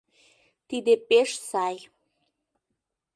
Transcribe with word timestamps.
Тиде 0.67 0.93
пеш 1.09 1.29
сай. 1.49 1.75